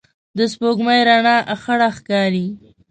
[0.37, 2.47] د سپوږمۍ رڼا خړه ښکاري